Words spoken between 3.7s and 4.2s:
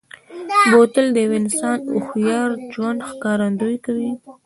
کوي.